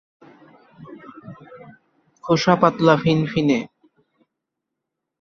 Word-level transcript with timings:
খোসা 2.23 2.53
পাতলা 2.61 2.95
ফিনফিনে। 3.03 3.59